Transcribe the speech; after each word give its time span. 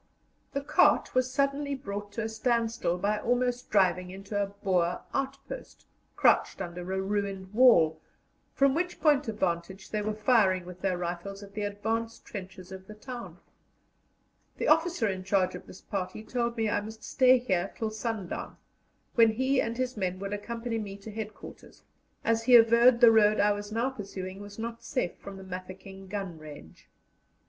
The 0.53 0.61
cart 0.61 1.13
was 1.13 1.31
suddenly 1.31 1.75
brought 1.75 2.11
to 2.13 2.23
a 2.23 2.27
standstill 2.27 2.97
by 2.97 3.19
almost 3.19 3.69
driving 3.69 4.09
into 4.09 4.35
a 4.41 4.47
Boer 4.47 5.01
outpost, 5.13 5.85
crouched 6.15 6.59
under 6.59 6.91
a 6.91 6.99
ruined 7.03 7.53
wall, 7.53 8.01
from 8.55 8.73
which 8.73 8.99
point 8.99 9.27
of 9.27 9.39
vantage 9.39 9.91
they 9.91 10.01
were 10.01 10.15
firing 10.15 10.65
with 10.65 10.81
their 10.81 10.97
rifles 10.97 11.43
at 11.43 11.53
the 11.53 11.61
advance 11.61 12.17
trenches 12.17 12.71
of 12.71 12.87
the 12.87 12.95
town. 12.95 13.37
The 14.57 14.67
officer 14.69 15.07
in 15.07 15.23
charge 15.23 15.53
of 15.53 15.67
this 15.67 15.81
party 15.81 16.23
told 16.23 16.57
me 16.57 16.67
I 16.67 16.81
must 16.81 17.03
stay 17.03 17.37
here 17.37 17.71
till 17.77 17.91
sundown, 17.91 18.57
when 19.13 19.33
he 19.33 19.61
and 19.61 19.77
his 19.77 19.95
men 19.95 20.17
would 20.17 20.33
accompany 20.33 20.79
me 20.79 20.97
to 20.97 21.11
headquarters, 21.11 21.83
as 22.23 22.45
he 22.45 22.55
averred 22.55 23.01
the 23.01 23.11
road 23.11 23.39
I 23.39 23.51
was 23.51 23.71
now 23.71 23.91
pursuing 23.91 24.39
was 24.41 24.57
not 24.57 24.81
safe 24.83 25.15
from 25.19 25.37
the 25.37 25.43
Mafeking 25.43 26.07
gun 26.07 26.39
range. 26.39 26.89